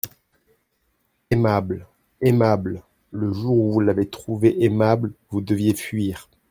Aimable! 1.29 1.85
aimable! 2.23 2.81
Le 3.11 3.31
jour 3.31 3.53
où 3.55 3.71
vous 3.73 3.79
l'avez 3.81 4.09
trouvée 4.09 4.63
aimable, 4.63 5.13
vous 5.29 5.41
deviez 5.41 5.75
fuir. 5.75 6.27